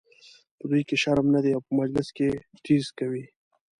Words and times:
په 0.57 0.65
دوی 0.71 0.81
کې 0.87 0.95
شرم 1.03 1.27
نه 1.35 1.39
دی 1.43 1.51
او 1.53 1.61
په 1.67 1.71
مجلس 1.79 2.07
کې 2.17 2.27
ټیز 2.65 2.85
کوي. 2.99 3.25